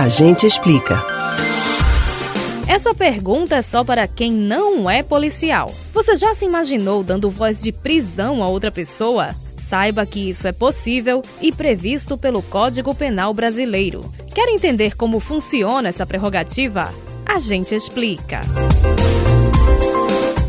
A 0.00 0.08
gente 0.08 0.46
explica. 0.46 0.98
Essa 2.66 2.94
pergunta 2.94 3.56
é 3.56 3.60
só 3.60 3.84
para 3.84 4.08
quem 4.08 4.32
não 4.32 4.88
é 4.88 5.02
policial. 5.02 5.70
Você 5.92 6.16
já 6.16 6.34
se 6.34 6.46
imaginou 6.46 7.04
dando 7.04 7.28
voz 7.28 7.60
de 7.60 7.70
prisão 7.70 8.42
a 8.42 8.48
outra 8.48 8.70
pessoa? 8.70 9.34
Saiba 9.68 10.06
que 10.06 10.30
isso 10.30 10.48
é 10.48 10.52
possível 10.52 11.20
e 11.42 11.52
previsto 11.52 12.16
pelo 12.16 12.40
Código 12.40 12.94
Penal 12.94 13.34
Brasileiro. 13.34 14.10
Quer 14.34 14.48
entender 14.48 14.96
como 14.96 15.20
funciona 15.20 15.90
essa 15.90 16.06
prerrogativa? 16.06 16.90
A 17.26 17.38
gente 17.38 17.74
explica. 17.74 18.40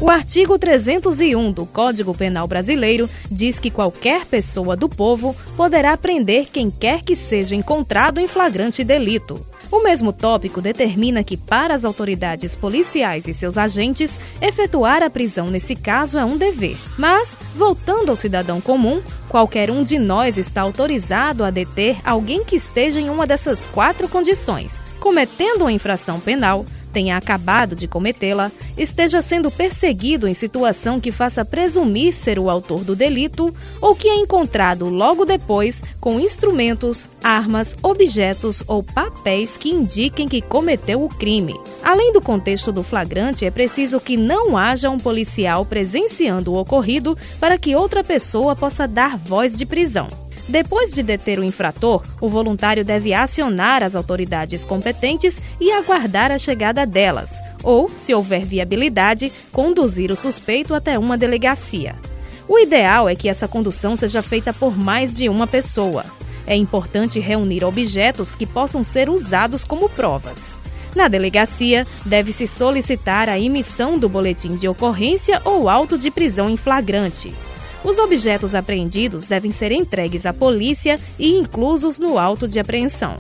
O 0.02 0.10
artigo 0.10 0.58
301 0.58 1.52
do 1.52 1.64
Código 1.64 2.12
Penal 2.18 2.48
Brasileiro 2.48 3.08
diz 3.30 3.60
que 3.60 3.70
qualquer 3.70 4.26
pessoa 4.26 4.76
do 4.76 4.90
povo 4.90 5.36
poderá 5.56 5.96
prender 5.96 6.48
quem 6.52 6.72
quer 6.72 7.04
que 7.04 7.16
seja 7.16 7.56
encontrado 7.56 8.20
em 8.20 8.26
flagrante 8.26 8.84
delito. 8.84 9.40
O 9.72 9.84
mesmo 9.84 10.12
tópico 10.12 10.60
determina 10.60 11.24
que, 11.24 11.38
para 11.38 11.76
as 11.76 11.86
autoridades 11.86 12.56
policiais 12.56 13.28
e 13.28 13.34
seus 13.34 13.60
agentes, 13.60 14.20
efetuar 14.42 15.04
a 15.04 15.10
prisão 15.10 15.52
nesse 15.52 15.76
caso 15.76 16.18
é 16.18 16.26
um 16.26 16.36
dever. 16.36 16.78
Mas, 16.98 17.38
voltando 17.56 18.10
ao 18.10 18.16
cidadão 18.16 18.60
comum, 18.60 19.04
qualquer 19.30 19.70
um 19.70 19.84
de 19.84 20.00
nós 20.00 20.36
está 20.36 20.62
autorizado 20.62 21.44
a 21.44 21.52
deter 21.52 21.98
alguém 22.04 22.44
que 22.44 22.56
esteja 22.56 23.00
em 23.00 23.08
uma 23.08 23.28
dessas 23.28 23.68
quatro 23.68 24.10
condições: 24.10 24.84
cometendo 25.00 25.62
uma 25.62 25.72
infração 25.72 26.20
penal 26.20 26.66
tenha 26.92 27.18
acabado 27.18 27.76
de 27.76 27.88
cometê-la, 27.88 28.52
esteja 28.78 29.22
sendo 29.22 29.50
perseguido 29.50 30.28
em 30.28 30.34
situação 30.34 31.00
que 31.00 31.12
faça 31.12 31.44
presumir 31.44 32.14
ser 32.14 32.38
o 32.38 32.50
autor 32.50 32.84
do 32.84 32.96
delito 32.96 33.56
ou 33.82 33.96
que 33.96 34.08
é 34.08 34.16
encontrado 34.16 34.90
logo 34.90 35.26
depois 35.26 35.82
com 36.00 36.20
instrumentos, 36.20 37.10
armas, 37.24 37.76
objetos 37.82 38.64
ou 38.68 38.84
papéis 38.84 39.58
que 39.58 39.70
indiquem 39.70 40.28
que 40.28 40.42
cometeu 40.42 41.04
o 41.04 41.10
crime. 41.10 41.60
Além 41.84 42.14
do 42.14 42.22
contexto 42.22 42.72
do 42.72 42.84
flagrante, 42.84 43.46
é 43.46 43.52
preciso 43.52 44.00
que 44.00 44.18
não 44.18 44.58
haja 44.58 44.90
um 44.90 44.98
policial 44.98 45.66
presenciando 45.66 46.54
o 46.54 46.60
ocorrido 46.60 47.18
para 47.40 47.58
que 47.58 47.76
outra 47.76 48.04
pessoa 48.04 48.56
possa 48.56 48.88
dar 48.88 49.18
voz 49.18 49.58
de 49.58 49.66
prisão. 49.66 50.21
Depois 50.48 50.92
de 50.92 51.02
deter 51.04 51.40
o 51.40 51.44
infrator, 51.44 52.04
o 52.20 52.30
voluntário 52.30 52.84
deve 52.84 53.14
acionar 53.14 53.84
as 53.84 53.96
autoridades 53.96 54.66
competentes 54.66 55.38
e 55.60 55.72
aguardar 55.72 56.32
a 56.32 56.40
chegada 56.40 56.86
delas, 56.86 57.32
ou, 57.64 57.88
se 57.88 58.14
houver 58.14 58.44
viabilidade, 58.44 59.32
conduzir 59.52 60.12
o 60.12 60.16
suspeito 60.16 60.74
até 60.74 60.98
uma 60.98 61.18
delegacia. 61.18 61.96
O 62.48 62.60
ideal 62.60 63.08
é 63.08 63.16
que 63.16 63.30
essa 63.30 63.48
condução 63.48 63.96
seja 63.96 64.22
feita 64.22 64.54
por 64.54 64.78
mais 64.78 65.16
de 65.16 65.30
uma 65.30 65.48
pessoa. 65.48 66.06
É 66.46 66.56
importante 66.56 67.20
reunir 67.20 67.64
objetos 67.64 68.36
que 68.36 68.46
possam 68.46 68.84
ser 68.84 69.10
usados 69.10 69.64
como 69.64 69.88
provas. 69.88 70.56
Na 70.96 71.08
delegacia, 71.08 71.88
deve-se 72.06 72.48
solicitar 72.48 73.30
a 73.30 73.40
emissão 73.40 73.98
do 73.98 74.10
boletim 74.10 74.58
de 74.58 74.68
ocorrência 74.68 75.42
ou 75.46 75.70
auto 75.70 75.98
de 75.98 76.12
prisão 76.12 76.50
em 76.50 76.58
flagrante. 76.58 77.32
Os 77.84 77.98
objetos 77.98 78.54
apreendidos 78.54 79.26
devem 79.26 79.52
ser 79.52 79.72
entregues 79.72 80.26
à 80.26 80.34
polícia 80.34 81.00
e 81.18 81.36
inclusos 81.36 81.98
no 81.98 82.18
auto 82.18 82.48
de 82.48 82.60
apreensão. 82.60 83.18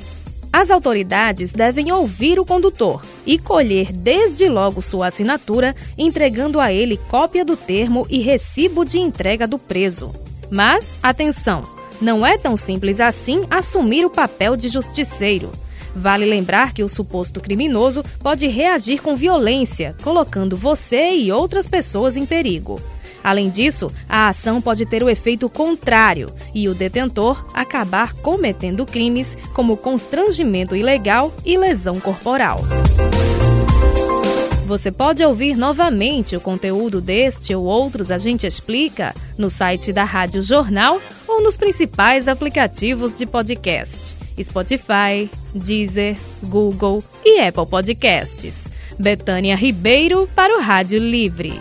As 0.54 0.70
autoridades 0.70 1.52
devem 1.52 1.92
ouvir 1.92 2.40
o 2.40 2.46
condutor 2.46 3.02
e 3.26 3.40
colher 3.40 3.92
desde 3.92 4.50
logo 4.50 4.82
sua 4.82 5.08
assinatura, 5.08 5.74
entregando 5.98 6.60
a 6.60 6.72
ele 6.72 6.98
cópia 7.10 7.46
do 7.46 7.56
termo 7.56 8.06
e 8.10 8.20
recibo 8.20 8.84
de 8.84 9.00
entrega 9.00 9.48
do 9.48 9.58
preso. 9.58 10.14
Mas, 10.50 10.98
atenção, 11.02 11.64
não 12.02 12.26
é 12.26 12.38
tão 12.38 12.58
simples 12.58 13.00
assim 13.00 13.46
assumir 13.50 14.06
o 14.06 14.10
papel 14.10 14.58
de 14.58 14.68
justiceiro. 14.68 15.52
Vale 15.96 16.26
lembrar 16.26 16.74
que 16.74 16.84
o 16.84 16.90
suposto 16.90 17.40
criminoso 17.40 18.04
pode 18.20 18.48
reagir 18.48 19.02
com 19.02 19.16
violência, 19.16 19.96
colocando 20.04 20.56
você 20.56 21.12
e 21.12 21.32
outras 21.32 21.68
pessoas 21.68 22.18
em 22.18 22.26
perigo. 22.26 22.80
Além 23.24 23.50
disso, 23.50 23.92
a 24.10 24.30
ação 24.30 24.62
pode 24.62 24.86
ter 24.86 25.04
o 25.04 25.10
efeito 25.10 25.48
contrário 25.50 26.32
e 26.54 26.68
o 26.68 26.74
detentor 26.74 27.46
acabar 27.54 28.14
cometendo 28.16 28.86
crimes 28.86 29.38
como 29.54 29.78
constrangimento 29.78 30.76
ilegal 30.76 31.34
e 31.46 31.58
lesão 31.58 32.00
corporal. 32.00 32.60
Você 34.66 34.90
pode 34.90 35.22
ouvir 35.22 35.58
novamente 35.58 36.34
o 36.36 36.40
conteúdo 36.40 37.02
deste 37.02 37.54
ou 37.54 37.66
outros 37.66 38.10
A 38.10 38.18
Gente 38.18 38.48
Explica 38.48 39.14
no 39.38 39.50
site 39.50 39.92
da 39.92 40.06
Rádio 40.06 40.42
Jornal 40.42 41.02
ou 41.28 41.44
nos 41.44 41.58
principais 41.58 42.28
aplicativos 42.28 43.14
de 43.14 43.26
podcast: 43.26 44.16
Spotify, 44.42 45.30
Deezer, 45.54 46.18
Google 46.46 47.04
e 47.26 47.42
Apple 47.42 47.66
Podcasts. 47.66 48.64
Betânia 48.98 49.56
Ribeiro 49.56 50.30
para 50.34 50.58
o 50.58 50.62
Rádio 50.62 51.00
Livre. 51.00 51.60